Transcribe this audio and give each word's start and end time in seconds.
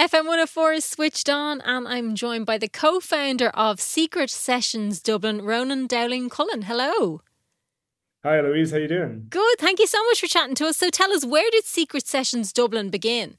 FM 0.00 0.26
104 0.26 0.72
is 0.72 0.84
switched 0.84 1.28
on, 1.28 1.60
and 1.60 1.86
I'm 1.86 2.16
joined 2.16 2.46
by 2.46 2.58
the 2.58 2.68
co 2.68 2.98
founder 2.98 3.50
of 3.50 3.80
Secret 3.80 4.28
Sessions 4.28 5.00
Dublin, 5.00 5.40
Ronan 5.40 5.86
Dowling 5.86 6.28
Cullen. 6.28 6.62
Hello. 6.62 7.22
Hi, 8.24 8.40
Louise. 8.40 8.72
How 8.72 8.78
you 8.78 8.88
doing? 8.88 9.26
Good. 9.30 9.58
Thank 9.60 9.78
you 9.78 9.86
so 9.86 10.02
much 10.06 10.18
for 10.18 10.26
chatting 10.26 10.56
to 10.56 10.66
us. 10.66 10.78
So, 10.78 10.90
tell 10.90 11.12
us, 11.12 11.24
where 11.24 11.48
did 11.52 11.64
Secret 11.64 12.08
Sessions 12.08 12.52
Dublin 12.52 12.90
begin? 12.90 13.38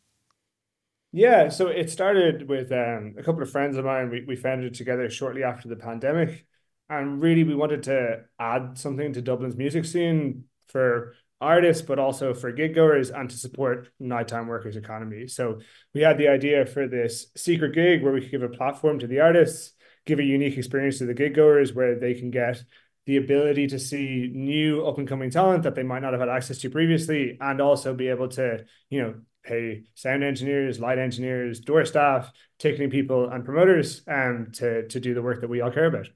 Yeah, 1.12 1.50
so 1.50 1.68
it 1.68 1.90
started 1.90 2.48
with 2.48 2.72
um, 2.72 3.16
a 3.18 3.24
couple 3.24 3.42
of 3.42 3.52
friends 3.52 3.76
of 3.76 3.84
mine. 3.84 4.10
We, 4.10 4.24
we 4.26 4.38
founded 4.38 4.72
it 4.72 4.78
together 4.78 5.10
shortly 5.10 5.44
after 5.44 5.68
the 5.68 5.76
pandemic. 5.76 6.46
And 6.90 7.22
really, 7.22 7.44
we 7.44 7.56
wanted 7.56 7.84
to 7.84 8.22
add 8.40 8.78
something 8.78 9.12
to 9.12 9.22
Dublin's 9.22 9.58
music 9.58 9.84
scene 9.84 10.46
for 10.68 11.16
artists, 11.42 11.82
but 11.82 12.00
also 12.00 12.34
for 12.34 12.52
gig 12.52 12.76
goers 12.76 13.12
and 13.12 13.30
to 13.30 13.38
support 13.38 13.90
nighttime 14.00 14.48
workers' 14.48 14.78
economy. 14.78 15.28
So 15.28 15.60
we 15.94 16.02
had 16.02 16.18
the 16.18 16.28
idea 16.28 16.66
for 16.66 16.88
this 16.88 17.28
secret 17.36 17.74
gig 17.74 18.04
where 18.04 18.14
we 18.14 18.22
could 18.22 18.32
give 18.32 18.44
a 18.44 18.50
platform 18.50 19.00
to 19.00 19.08
the 19.08 19.20
artists, 19.20 19.74
give 20.06 20.20
a 20.20 20.24
unique 20.24 20.58
experience 20.58 21.00
to 21.00 21.06
the 21.06 21.14
gig 21.14 21.36
goers 21.36 21.74
where 21.74 22.00
they 22.00 22.14
can 22.14 22.32
get 22.32 22.64
the 23.06 23.18
ability 23.18 23.68
to 23.68 23.80
see 23.80 24.32
new 24.34 24.86
up 24.86 24.98
and 24.98 25.08
coming 25.08 25.30
talent 25.30 25.64
that 25.64 25.76
they 25.76 25.84
might 25.84 26.02
not 26.02 26.14
have 26.14 26.22
had 26.22 26.30
access 26.30 26.58
to 26.60 26.70
previously, 26.70 27.38
and 27.40 27.62
also 27.62 27.94
be 27.94 28.08
able 28.08 28.28
to, 28.30 28.66
you 28.90 29.02
know, 29.02 29.16
pay 29.44 29.84
sound 29.94 30.24
engineers, 30.24 30.80
light 30.80 30.98
engineers, 30.98 31.60
door 31.60 31.86
staff, 31.86 32.32
ticketing 32.58 32.90
people, 32.90 33.30
and 33.30 33.46
promoters 33.46 34.02
um, 34.08 34.48
to, 34.54 34.88
to 34.88 35.00
do 35.00 35.14
the 35.14 35.22
work 35.22 35.42
that 35.42 35.50
we 35.50 35.62
all 35.62 35.70
care 35.70 35.86
about. 35.86 36.10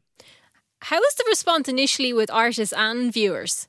How 0.82 0.98
was 0.98 1.14
the 1.16 1.26
response 1.28 1.68
initially 1.68 2.12
with 2.12 2.32
artists 2.32 2.74
and 2.74 3.14
viewers? 3.14 3.69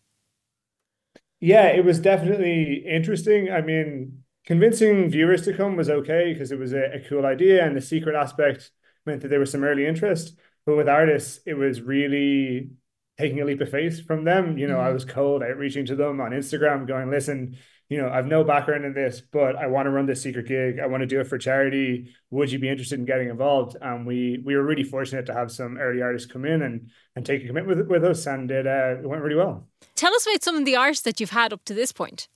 Yeah, 1.41 1.69
it 1.69 1.85
was 1.85 1.99
definitely 2.01 2.85
interesting. 2.87 3.51
I 3.51 3.63
mean, 3.63 4.23
convincing 4.47 5.09
viewers 5.11 5.43
to 5.43 5.57
come 5.57 5.77
was 5.77 5.89
okay 5.89 6.33
because 6.33 6.53
it 6.53 6.59
was 6.59 6.73
a, 6.73 6.97
a, 6.97 7.01
cool 7.09 7.25
idea, 7.25 7.65
and 7.65 7.75
the 7.77 7.81
secret 7.81 8.15
aspect 8.15 8.71
meant 9.07 9.23
that 9.23 9.29
there 9.29 9.41
was 9.41 9.51
some 9.51 9.65
early 9.65 9.87
interest. 9.87 10.37
But 10.67 10.77
with 10.77 10.89
artists, 10.89 11.41
it 11.47 11.55
was 11.55 11.81
really 11.81 12.71
taking 13.21 13.41
a 13.41 13.45
leap 13.45 13.61
of 13.61 13.71
faith 13.71 14.07
from 14.07 14.25
them. 14.25 14.59
You 14.59 14.67
know, 14.67 14.77
mm-hmm. 14.77 14.87
I 14.87 14.91
was 14.91 15.05
cold 15.05 15.43
outreaching 15.43 15.87
to 15.87 15.97
them 15.97 16.21
on 16.21 16.33
Instagram, 16.33 16.87
going, 16.89 17.11
"Listen, 17.11 17.57
you 17.89 17.99
know, 17.99 18.09
I've 18.09 18.27
no 18.27 18.45
background 18.45 18.85
in 18.85 18.95
this, 18.95 19.21
but 19.21 19.57
I 19.57 19.67
want 19.67 19.87
to 19.87 19.91
run 19.91 20.07
this 20.07 20.23
secret 20.23 20.47
gig. 20.47 20.79
I 20.79 20.87
want 20.87 21.03
to 21.03 21.07
do 21.07 21.21
it 21.21 21.27
for 21.27 21.39
charity. 21.39 22.15
Would 22.31 22.51
you 22.51 22.59
be 22.59 22.69
interested 22.69 22.99
in 22.99 23.05
getting 23.05 23.29
involved?" 23.29 23.77
And 23.81 24.07
we 24.07 24.43
we 24.45 24.57
were 24.57 24.65
really 24.65 24.85
fortunate 24.85 25.27
to 25.27 25.35
have 25.35 25.51
some 25.53 25.79
early 25.79 26.03
artists 26.03 26.31
come 26.31 26.45
in 26.45 26.63
and 26.63 26.91
and 27.15 27.27
take 27.27 27.45
a 27.45 27.47
commitment 27.47 27.79
with, 27.79 27.89
with 27.89 28.05
us, 28.05 28.27
and 28.27 28.51
it, 28.51 28.67
uh, 28.67 28.97
it 29.03 29.09
went 29.09 29.23
really 29.23 29.37
well. 29.37 29.69
Tell 29.95 30.15
us 30.15 30.27
about 30.27 30.43
some 30.43 30.57
of 30.57 30.65
the 30.65 30.77
artists 30.77 31.05
that 31.05 31.21
you've 31.21 31.31
had 31.31 31.53
up 31.53 31.65
to 31.67 31.75
this 31.75 31.93
point. 31.93 32.29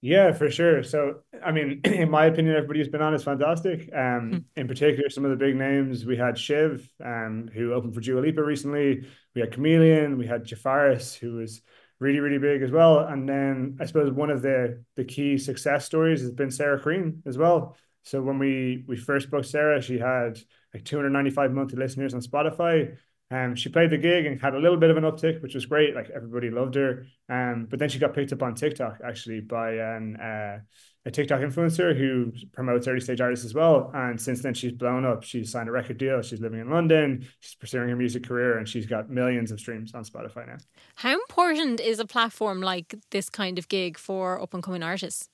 Yeah, 0.00 0.32
for 0.32 0.48
sure. 0.48 0.84
So, 0.84 1.22
I 1.44 1.50
mean, 1.50 1.80
in 1.84 2.10
my 2.10 2.26
opinion, 2.26 2.54
everybody 2.54 2.78
who's 2.80 2.88
been 2.88 3.02
on 3.02 3.14
is 3.14 3.24
fantastic. 3.24 3.90
Um, 3.92 4.30
hmm. 4.30 4.60
in 4.60 4.68
particular, 4.68 5.10
some 5.10 5.24
of 5.24 5.30
the 5.30 5.36
big 5.36 5.56
names 5.56 6.04
we 6.04 6.16
had 6.16 6.38
Shiv, 6.38 6.88
um, 7.04 7.50
who 7.52 7.72
opened 7.72 7.94
for 7.94 8.00
Dua 8.00 8.20
Lipa 8.20 8.42
recently. 8.42 9.06
We 9.34 9.40
had 9.40 9.52
Chameleon. 9.52 10.18
We 10.18 10.26
had 10.26 10.44
Jafaris, 10.44 11.16
who 11.16 11.34
was 11.34 11.62
really, 11.98 12.20
really 12.20 12.38
big 12.38 12.62
as 12.62 12.70
well. 12.70 13.00
And 13.00 13.28
then 13.28 13.76
I 13.80 13.86
suppose 13.86 14.12
one 14.12 14.30
of 14.30 14.42
the 14.42 14.84
the 14.94 15.04
key 15.04 15.36
success 15.36 15.84
stories 15.84 16.20
has 16.20 16.32
been 16.32 16.50
Sarah 16.50 16.80
Crean 16.80 17.22
as 17.26 17.36
well. 17.36 17.76
So 18.04 18.22
when 18.22 18.38
we 18.38 18.84
we 18.86 18.96
first 18.96 19.30
booked 19.30 19.46
Sarah, 19.46 19.82
she 19.82 19.98
had 19.98 20.38
like 20.72 20.84
295 20.84 21.52
monthly 21.52 21.78
listeners 21.78 22.14
on 22.14 22.20
Spotify. 22.20 22.96
Um, 23.30 23.54
she 23.54 23.68
played 23.68 23.90
the 23.90 23.98
gig 23.98 24.24
and 24.26 24.40
had 24.40 24.54
a 24.54 24.58
little 24.58 24.78
bit 24.78 24.90
of 24.90 24.96
an 24.96 25.04
uptick, 25.04 25.42
which 25.42 25.54
was 25.54 25.66
great. 25.66 25.94
Like 25.94 26.08
everybody 26.14 26.50
loved 26.50 26.74
her. 26.76 27.06
Um, 27.28 27.66
but 27.68 27.78
then 27.78 27.88
she 27.88 27.98
got 27.98 28.14
picked 28.14 28.32
up 28.32 28.42
on 28.42 28.54
TikTok 28.54 28.98
actually 29.04 29.40
by 29.40 29.72
an 29.72 30.16
uh, 30.16 30.58
a 31.04 31.10
TikTok 31.10 31.40
influencer 31.40 31.96
who 31.96 32.32
promotes 32.52 32.86
early 32.86 33.00
stage 33.00 33.20
artists 33.20 33.44
as 33.46 33.54
well. 33.54 33.90
And 33.94 34.20
since 34.20 34.42
then, 34.42 34.52
she's 34.52 34.72
blown 34.72 35.06
up. 35.06 35.22
She's 35.22 35.50
signed 35.50 35.68
a 35.68 35.72
record 35.72 35.96
deal. 35.96 36.20
She's 36.22 36.40
living 36.40 36.60
in 36.60 36.70
London. 36.70 37.26
She's 37.40 37.54
pursuing 37.54 37.88
her 37.88 37.96
music 37.96 38.24
career, 38.24 38.58
and 38.58 38.68
she's 38.68 38.86
got 38.86 39.08
millions 39.08 39.50
of 39.50 39.58
streams 39.58 39.94
on 39.94 40.04
Spotify 40.04 40.46
now. 40.46 40.58
How 40.96 41.14
important 41.14 41.80
is 41.80 41.98
a 41.98 42.04
platform 42.04 42.60
like 42.60 42.94
this 43.10 43.30
kind 43.30 43.58
of 43.58 43.68
gig 43.68 43.96
for 43.96 44.40
up 44.40 44.52
and 44.52 44.62
coming 44.62 44.82
artists? 44.82 45.30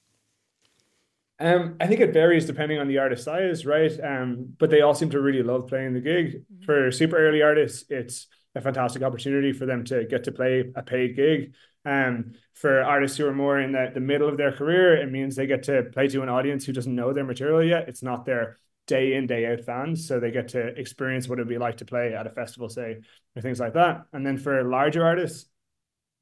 Um, 1.41 1.77
I 1.81 1.87
think 1.87 2.01
it 2.01 2.13
varies 2.13 2.47
depending 2.47 2.79
on 2.79 2.87
the 2.87 2.99
artist 2.99 3.25
size, 3.25 3.67
right? 3.67 3.93
Um, 4.03 4.55
but 4.59 4.71
they 4.71 4.83
all 4.83 4.95
seem 4.95 5.11
to 5.11 5.21
really 5.21 5.43
love 5.43 5.67
playing 5.67 5.95
the 5.95 6.01
gig. 6.01 6.27
Mm-hmm. 6.37 6.65
For 6.65 6.91
super 6.93 7.17
early 7.17 7.43
artists, 7.43 7.85
it's 7.91 8.29
a 8.55 8.61
fantastic 8.61 9.03
opportunity 9.03 9.53
for 9.53 9.67
them 9.67 9.85
to 9.87 10.05
get 10.05 10.25
to 10.25 10.33
play 10.33 10.73
a 10.77 10.83
paid 10.83 11.17
gig. 11.17 11.55
Um, 11.85 12.33
for 12.55 12.83
artists 12.83 13.19
who 13.19 13.27
are 13.27 13.35
more 13.35 13.61
in 13.61 13.73
the, 13.73 13.91
the 13.93 14.01
middle 14.01 14.29
of 14.29 14.37
their 14.37 14.53
career, 14.53 14.97
it 14.97 15.11
means 15.11 15.35
they 15.35 15.47
get 15.47 15.65
to 15.65 15.83
play 15.93 16.09
to 16.09 16.23
an 16.23 16.29
audience 16.29 16.65
who 16.65 16.73
doesn't 16.73 16.95
know 16.95 17.13
their 17.13 17.25
material 17.25 17.65
yet. 17.65 17.89
It's 17.89 18.03
not 18.03 18.25
their 18.25 18.59
day 18.87 19.15
in, 19.15 19.27
day 19.27 19.47
out 19.47 19.61
fans. 19.61 20.07
So 20.07 20.21
they 20.21 20.31
get 20.31 20.49
to 20.49 20.61
experience 20.61 21.29
what 21.29 21.39
it'd 21.39 21.49
be 21.49 21.59
like 21.59 21.79
to 21.79 21.85
play 21.85 22.15
at 22.15 22.27
a 22.27 22.31
festival, 22.31 22.69
say, 22.69 23.01
or 23.35 23.43
things 23.43 23.59
like 23.59 23.75
that. 23.75 24.05
And 24.13 24.25
then 24.25 24.39
for 24.39 24.63
larger 24.63 25.05
artists, 25.05 25.47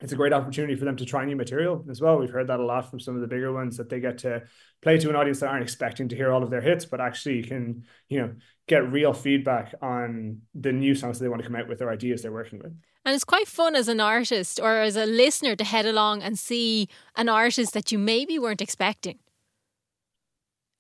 it's 0.02 0.12
a 0.12 0.16
great 0.16 0.32
opportunity 0.32 0.74
for 0.74 0.84
them 0.84 0.96
to 0.96 1.04
try 1.04 1.24
new 1.24 1.36
material 1.36 1.84
as 1.88 2.00
well. 2.00 2.18
We've 2.18 2.30
heard 2.30 2.48
that 2.48 2.58
a 2.58 2.64
lot 2.64 2.90
from 2.90 2.98
some 2.98 3.14
of 3.14 3.20
the 3.20 3.28
bigger 3.28 3.52
ones 3.52 3.76
that 3.76 3.88
they 3.88 4.00
get 4.00 4.18
to 4.18 4.42
play 4.82 4.98
to 4.98 5.08
an 5.08 5.14
audience 5.14 5.38
that 5.40 5.48
aren't 5.48 5.62
expecting 5.62 6.08
to 6.08 6.16
hear 6.16 6.32
all 6.32 6.42
of 6.42 6.50
their 6.50 6.60
hits, 6.60 6.84
but 6.84 7.00
actually 7.00 7.44
can, 7.44 7.84
you 8.08 8.20
know, 8.20 8.34
get 8.66 8.90
real 8.90 9.12
feedback 9.12 9.74
on 9.80 10.40
the 10.56 10.72
new 10.72 10.96
songs 10.96 11.18
that 11.18 11.24
they 11.24 11.28
want 11.28 11.40
to 11.40 11.46
come 11.46 11.56
out 11.56 11.68
with 11.68 11.80
or 11.80 11.90
ideas 11.90 12.20
they're 12.20 12.32
working 12.32 12.58
with. 12.58 12.74
And 13.04 13.14
it's 13.14 13.24
quite 13.24 13.46
fun 13.46 13.76
as 13.76 13.86
an 13.86 14.00
artist 14.00 14.58
or 14.60 14.80
as 14.80 14.96
a 14.96 15.06
listener 15.06 15.54
to 15.54 15.64
head 15.64 15.86
along 15.86 16.22
and 16.22 16.36
see 16.36 16.88
an 17.16 17.28
artist 17.28 17.72
that 17.74 17.92
you 17.92 17.98
maybe 17.98 18.40
weren't 18.40 18.60
expecting. 18.60 19.20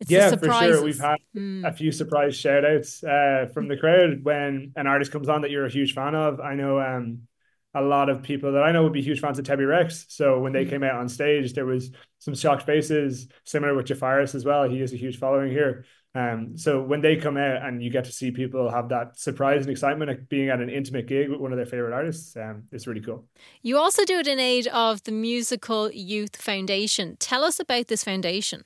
It's 0.00 0.10
yeah, 0.10 0.34
for 0.34 0.52
sure. 0.52 0.82
We've 0.82 0.98
had 0.98 1.18
mm. 1.36 1.64
a 1.64 1.72
few 1.72 1.92
surprise 1.92 2.34
shout 2.34 2.64
outs 2.64 3.04
uh, 3.04 3.46
from 3.54 3.68
the 3.68 3.76
crowd 3.76 4.24
when 4.24 4.72
an 4.74 4.88
artist 4.88 5.12
comes 5.12 5.28
on 5.28 5.42
that 5.42 5.52
you're 5.52 5.66
a 5.66 5.70
huge 5.70 5.94
fan 5.94 6.16
of. 6.16 6.40
I 6.40 6.54
know 6.54 6.80
um, 6.80 7.28
a 7.74 7.80
lot 7.80 8.08
of 8.08 8.22
people 8.22 8.52
that 8.52 8.62
I 8.62 8.72
know 8.72 8.82
would 8.82 8.92
be 8.92 9.02
huge 9.02 9.20
fans 9.20 9.38
of 9.38 9.44
Tebi 9.44 9.66
Rex. 9.66 10.06
So 10.08 10.38
when 10.38 10.52
they 10.52 10.64
mm. 10.64 10.70
came 10.70 10.82
out 10.82 10.96
on 10.96 11.08
stage, 11.08 11.54
there 11.54 11.66
was 11.66 11.90
some 12.18 12.34
shocked 12.34 12.64
faces, 12.64 13.28
similar 13.44 13.74
with 13.74 13.86
Jafaris 13.86 14.34
as 14.34 14.44
well. 14.44 14.68
He 14.68 14.80
has 14.80 14.92
a 14.92 14.96
huge 14.96 15.18
following 15.18 15.50
here. 15.50 15.84
Um, 16.14 16.58
so 16.58 16.82
when 16.82 17.00
they 17.00 17.16
come 17.16 17.38
out 17.38 17.66
and 17.66 17.82
you 17.82 17.88
get 17.88 18.04
to 18.04 18.12
see 18.12 18.30
people 18.30 18.70
have 18.70 18.90
that 18.90 19.18
surprise 19.18 19.62
and 19.62 19.70
excitement 19.70 20.10
of 20.10 20.28
being 20.28 20.50
at 20.50 20.60
an 20.60 20.68
intimate 20.68 21.06
gig 21.06 21.30
with 21.30 21.40
one 21.40 21.52
of 21.52 21.56
their 21.56 21.66
favorite 21.66 21.94
artists, 21.94 22.36
um, 22.36 22.64
it's 22.70 22.86
really 22.86 23.00
cool. 23.00 23.24
You 23.62 23.78
also 23.78 24.04
do 24.04 24.18
it 24.18 24.26
in 24.26 24.38
aid 24.38 24.66
of 24.68 25.02
the 25.04 25.12
Musical 25.12 25.90
Youth 25.90 26.36
Foundation. 26.36 27.16
Tell 27.18 27.44
us 27.44 27.58
about 27.58 27.88
this 27.88 28.04
foundation. 28.04 28.64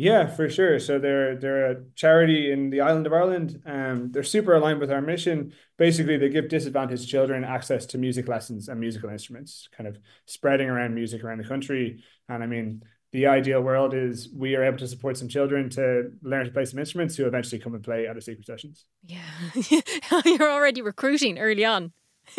Yeah, 0.00 0.28
for 0.28 0.48
sure. 0.48 0.80
So 0.80 0.98
they're 0.98 1.36
they're 1.36 1.72
a 1.72 1.84
charity 1.94 2.50
in 2.50 2.70
the 2.70 2.80
island 2.80 3.06
of 3.06 3.12
Ireland. 3.12 3.60
Um, 3.66 4.10
they're 4.10 4.22
super 4.22 4.54
aligned 4.54 4.80
with 4.80 4.90
our 4.90 5.02
mission. 5.02 5.52
Basically, 5.76 6.16
they 6.16 6.30
give 6.30 6.48
disadvantaged 6.48 7.06
children 7.06 7.44
access 7.44 7.84
to 7.86 7.98
music 7.98 8.26
lessons 8.26 8.70
and 8.70 8.80
musical 8.80 9.10
instruments, 9.10 9.68
kind 9.76 9.86
of 9.86 9.98
spreading 10.24 10.70
around 10.70 10.94
music 10.94 11.22
around 11.22 11.36
the 11.36 11.44
country. 11.44 12.02
And 12.30 12.42
I 12.42 12.46
mean, 12.46 12.82
the 13.12 13.26
ideal 13.26 13.60
world 13.60 13.92
is 13.92 14.30
we 14.34 14.56
are 14.56 14.64
able 14.64 14.78
to 14.78 14.88
support 14.88 15.18
some 15.18 15.28
children 15.28 15.68
to 15.70 16.12
learn 16.22 16.46
to 16.46 16.50
play 16.50 16.64
some 16.64 16.78
instruments 16.78 17.16
who 17.16 17.26
eventually 17.26 17.60
come 17.60 17.74
and 17.74 17.84
play 17.84 18.06
at 18.06 18.14
our 18.14 18.22
secret 18.22 18.46
sessions. 18.46 18.86
Yeah, 19.04 19.20
you're 20.24 20.50
already 20.50 20.80
recruiting 20.80 21.38
early 21.38 21.66
on. 21.66 21.92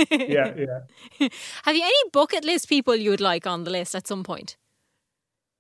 yeah, 0.09 0.51
yeah. 0.57 1.29
Have 1.66 1.75
you 1.75 1.83
any 1.83 2.09
bucket 2.11 2.43
list 2.43 2.67
people 2.69 2.95
you 2.95 3.11
would 3.11 3.22
like 3.22 3.45
on 3.45 3.66
the 3.66 3.69
list 3.69 3.93
at 3.93 4.07
some 4.07 4.23
point? 4.23 4.57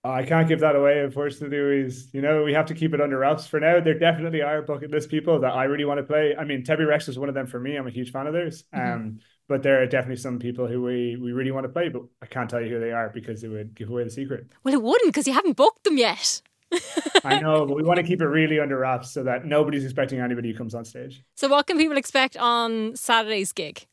I 0.03 0.23
can't 0.23 0.47
give 0.47 0.61
that 0.61 0.75
away, 0.75 0.99
unfortunately. 1.03 1.57
Is 1.57 2.09
you 2.11 2.21
know 2.21 2.43
we 2.43 2.53
have 2.53 2.65
to 2.67 2.73
keep 2.73 2.93
it 2.93 3.01
under 3.01 3.19
wraps 3.19 3.45
for 3.45 3.59
now. 3.59 3.79
There 3.79 3.97
definitely 3.97 4.41
are 4.41 4.61
bucket 4.61 4.91
list 4.91 5.09
people 5.09 5.39
that 5.41 5.53
I 5.53 5.65
really 5.65 5.85
want 5.85 5.99
to 5.99 6.03
play. 6.03 6.35
I 6.37 6.43
mean, 6.43 6.63
Tebi 6.63 6.87
Rex 6.87 7.07
is 7.07 7.19
one 7.19 7.29
of 7.29 7.35
them 7.35 7.47
for 7.47 7.59
me. 7.59 7.75
I'm 7.75 7.87
a 7.87 7.91
huge 7.91 8.11
fan 8.11 8.25
of 8.25 8.33
theirs. 8.33 8.63
Mm-hmm. 8.73 8.93
Um, 8.93 9.19
but 9.47 9.63
there 9.63 9.81
are 9.81 9.85
definitely 9.85 10.15
some 10.15 10.39
people 10.39 10.65
who 10.65 10.81
we 10.81 11.17
we 11.21 11.33
really 11.33 11.51
want 11.51 11.65
to 11.65 11.69
play, 11.69 11.89
but 11.89 12.03
I 12.21 12.25
can't 12.25 12.49
tell 12.49 12.61
you 12.61 12.69
who 12.69 12.79
they 12.79 12.91
are 12.91 13.09
because 13.09 13.43
it 13.43 13.49
would 13.49 13.75
give 13.75 13.89
away 13.89 14.03
the 14.03 14.09
secret. 14.09 14.47
Well, 14.63 14.73
it 14.73 14.81
wouldn't 14.81 15.13
because 15.13 15.27
you 15.27 15.33
haven't 15.33 15.57
booked 15.57 15.83
them 15.83 15.97
yet. 15.97 16.41
I 17.23 17.39
know, 17.39 17.65
but 17.65 17.75
we 17.75 17.83
want 17.83 17.97
to 17.97 18.03
keep 18.03 18.21
it 18.21 18.27
really 18.27 18.59
under 18.59 18.79
wraps 18.79 19.11
so 19.11 19.23
that 19.23 19.45
nobody's 19.45 19.83
expecting 19.83 20.19
anybody 20.19 20.51
who 20.51 20.57
comes 20.57 20.73
on 20.73 20.85
stage. 20.85 21.21
So, 21.35 21.47
what 21.49 21.67
can 21.67 21.77
people 21.77 21.97
expect 21.97 22.37
on 22.37 22.95
Saturday's 22.95 23.51
gig? 23.51 23.85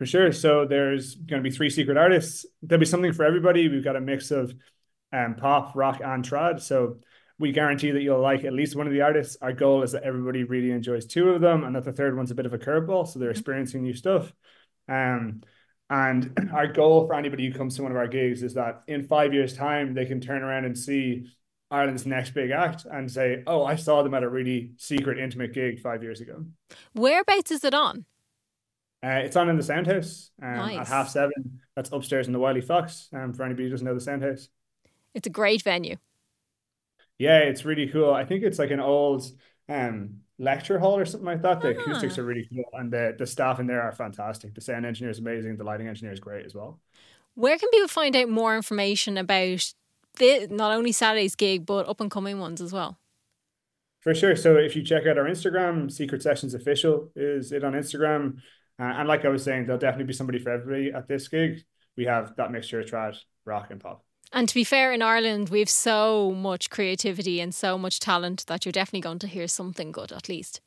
For 0.00 0.06
sure. 0.06 0.32
So 0.32 0.64
there's 0.64 1.14
going 1.14 1.42
to 1.42 1.46
be 1.46 1.54
three 1.54 1.68
secret 1.68 1.98
artists. 1.98 2.46
There'll 2.62 2.80
be 2.80 2.86
something 2.86 3.12
for 3.12 3.22
everybody. 3.22 3.68
We've 3.68 3.84
got 3.84 3.96
a 3.96 4.00
mix 4.00 4.30
of 4.30 4.54
um, 5.12 5.34
pop, 5.34 5.76
rock, 5.76 6.00
and 6.02 6.24
trad. 6.24 6.62
So 6.62 7.00
we 7.38 7.52
guarantee 7.52 7.90
that 7.90 8.00
you'll 8.00 8.22
like 8.22 8.44
at 8.44 8.54
least 8.54 8.74
one 8.74 8.86
of 8.86 8.94
the 8.94 9.02
artists. 9.02 9.36
Our 9.42 9.52
goal 9.52 9.82
is 9.82 9.92
that 9.92 10.04
everybody 10.04 10.44
really 10.44 10.70
enjoys 10.70 11.04
two 11.04 11.28
of 11.28 11.42
them, 11.42 11.64
and 11.64 11.76
that 11.76 11.84
the 11.84 11.92
third 11.92 12.16
one's 12.16 12.30
a 12.30 12.34
bit 12.34 12.46
of 12.46 12.54
a 12.54 12.58
curveball, 12.58 13.08
so 13.08 13.18
they're 13.18 13.28
mm-hmm. 13.28 13.38
experiencing 13.38 13.82
new 13.82 13.92
stuff. 13.92 14.32
Um, 14.88 15.42
and 15.90 16.50
our 16.54 16.66
goal 16.66 17.06
for 17.06 17.12
anybody 17.12 17.46
who 17.46 17.52
comes 17.52 17.76
to 17.76 17.82
one 17.82 17.92
of 17.92 17.98
our 17.98 18.08
gigs 18.08 18.42
is 18.42 18.54
that 18.54 18.84
in 18.88 19.02
five 19.02 19.34
years' 19.34 19.54
time, 19.54 19.92
they 19.92 20.06
can 20.06 20.22
turn 20.22 20.42
around 20.42 20.64
and 20.64 20.78
see 20.78 21.26
Ireland's 21.70 22.06
next 22.06 22.30
big 22.30 22.52
act 22.52 22.86
and 22.90 23.10
say, 23.10 23.42
"Oh, 23.46 23.66
I 23.66 23.76
saw 23.76 24.02
them 24.02 24.14
at 24.14 24.22
a 24.22 24.30
really 24.30 24.72
secret, 24.78 25.18
intimate 25.18 25.52
gig 25.52 25.80
five 25.80 26.02
years 26.02 26.22
ago." 26.22 26.46
Whereabouts 26.94 27.50
is 27.50 27.64
it 27.64 27.74
on? 27.74 28.06
Uh, 29.02 29.20
it's 29.24 29.36
on 29.36 29.48
in 29.48 29.56
the 29.56 29.62
Soundhouse 29.62 30.30
um, 30.42 30.56
nice. 30.56 30.78
at 30.78 30.86
half 30.88 31.08
seven. 31.08 31.60
That's 31.74 31.90
upstairs 31.92 32.26
in 32.26 32.32
the 32.32 32.38
Wiley 32.38 32.60
Fox. 32.60 33.08
Um, 33.12 33.32
for 33.32 33.44
anybody 33.44 33.64
who 33.64 33.70
doesn't 33.70 33.86
know 33.86 33.94
the 33.94 34.00
Soundhouse, 34.00 34.48
it's 35.14 35.26
a 35.26 35.30
great 35.30 35.62
venue. 35.62 35.96
Yeah, 37.18 37.38
it's 37.38 37.64
really 37.64 37.86
cool. 37.88 38.12
I 38.12 38.24
think 38.24 38.44
it's 38.44 38.58
like 38.58 38.70
an 38.70 38.80
old 38.80 39.24
um 39.68 40.20
lecture 40.38 40.78
hall 40.78 40.98
or 40.98 41.04
something 41.04 41.26
like 41.26 41.42
that. 41.42 41.60
The 41.60 41.76
Ah. 41.78 41.80
acoustics 41.82 42.18
are 42.18 42.24
really 42.24 42.46
cool, 42.52 42.64
and 42.74 42.92
the 42.92 43.14
the 43.18 43.26
staff 43.26 43.58
in 43.60 43.66
there 43.66 43.82
are 43.82 43.92
fantastic. 43.92 44.54
The 44.54 44.60
sound 44.60 44.84
engineer 44.86 45.10
is 45.10 45.18
amazing. 45.18 45.56
The 45.56 45.64
lighting 45.64 45.88
engineer 45.88 46.12
is 46.12 46.20
great 46.20 46.44
as 46.46 46.54
well. 46.54 46.80
Where 47.34 47.56
can 47.58 47.70
people 47.70 47.88
find 47.88 48.14
out 48.16 48.28
more 48.28 48.56
information 48.56 49.16
about 49.16 49.72
the, 50.18 50.48
not 50.50 50.72
only 50.72 50.92
Saturday's 50.92 51.36
gig, 51.36 51.64
but 51.64 51.88
up 51.88 52.00
and 52.00 52.10
coming 52.10 52.38
ones 52.40 52.60
as 52.60 52.72
well? 52.72 52.98
For 54.00 54.14
sure. 54.14 54.34
So 54.34 54.56
if 54.56 54.74
you 54.74 54.82
check 54.82 55.06
out 55.06 55.16
our 55.18 55.26
Instagram, 55.26 55.90
Secret 55.92 56.22
Sessions 56.22 56.54
Official 56.54 57.10
is 57.14 57.52
it 57.52 57.62
on 57.64 57.74
Instagram. 57.74 58.38
Uh, 58.80 58.84
and 58.84 59.06
like 59.06 59.24
I 59.26 59.28
was 59.28 59.44
saying, 59.44 59.66
there'll 59.66 59.78
definitely 59.78 60.06
be 60.06 60.14
somebody 60.14 60.38
for 60.38 60.50
everybody 60.50 60.90
at 60.90 61.06
this 61.06 61.28
gig. 61.28 61.64
We 61.96 62.06
have 62.06 62.34
that 62.36 62.50
mixture 62.50 62.80
of 62.80 62.86
trad, 62.86 63.16
rock, 63.44 63.70
and 63.70 63.78
pop. 63.78 64.04
And 64.32 64.48
to 64.48 64.54
be 64.54 64.64
fair, 64.64 64.92
in 64.92 65.02
Ireland, 65.02 65.50
we 65.50 65.58
have 65.58 65.68
so 65.68 66.30
much 66.30 66.70
creativity 66.70 67.40
and 67.40 67.54
so 67.54 67.76
much 67.76 68.00
talent 68.00 68.46
that 68.46 68.64
you're 68.64 68.72
definitely 68.72 69.00
going 69.00 69.18
to 69.18 69.26
hear 69.26 69.48
something 69.48 69.92
good 69.92 70.12
at 70.12 70.28
least. 70.28 70.60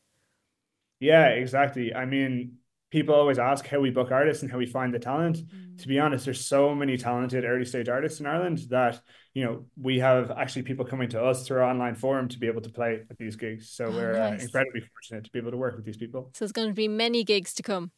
Yeah, 0.99 1.27
exactly. 1.27 1.93
I 1.93 2.05
mean, 2.05 2.57
people 2.91 3.15
always 3.15 3.39
ask 3.39 3.65
how 3.65 3.79
we 3.79 3.89
book 3.89 4.11
artists 4.11 4.43
and 4.43 4.51
how 4.51 4.57
we 4.57 4.65
find 4.65 4.93
the 4.93 4.99
talent. 4.99 5.37
Mm. 5.37 5.81
To 5.81 5.87
be 5.87 5.97
honest, 5.97 6.25
there's 6.25 6.45
so 6.45 6.75
many 6.75 6.97
talented 6.97 7.45
early 7.45 7.65
stage 7.65 7.89
artists 7.89 8.19
in 8.19 8.27
Ireland 8.27 8.59
that, 8.69 9.01
you 9.33 9.43
know, 9.43 9.65
we 9.75 9.97
have 9.99 10.29
actually 10.29 10.61
people 10.61 10.85
coming 10.85 11.09
to 11.09 11.23
us 11.23 11.47
through 11.47 11.57
our 11.57 11.63
online 11.63 11.95
forum 11.95 12.27
to 12.27 12.37
be 12.37 12.47
able 12.47 12.61
to 12.61 12.69
play 12.69 13.01
at 13.09 13.17
these 13.17 13.35
gigs. 13.37 13.71
So 13.71 13.85
oh, 13.85 13.91
we're 13.91 14.13
uh, 14.13 14.29
nice. 14.29 14.41
uh, 14.41 14.43
incredibly 14.43 14.81
fortunate 14.81 15.23
to 15.23 15.31
be 15.31 15.39
able 15.39 15.51
to 15.51 15.57
work 15.57 15.75
with 15.75 15.85
these 15.85 15.97
people. 15.97 16.29
So 16.33 16.45
there's 16.45 16.51
going 16.51 16.67
to 16.67 16.75
be 16.75 16.87
many 16.87 17.23
gigs 17.23 17.55
to 17.55 17.63
come. 17.63 17.91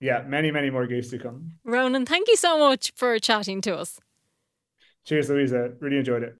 Yeah, 0.00 0.22
many, 0.26 0.50
many 0.50 0.70
more 0.70 0.86
gigs 0.86 1.10
to 1.10 1.18
come. 1.18 1.52
Ronan, 1.64 2.04
thank 2.04 2.28
you 2.28 2.36
so 2.36 2.58
much 2.58 2.92
for 2.94 3.18
chatting 3.18 3.60
to 3.62 3.76
us. 3.76 3.98
Cheers, 5.04 5.30
Louisa. 5.30 5.72
Really 5.80 5.98
enjoyed 5.98 6.22
it. 6.22 6.34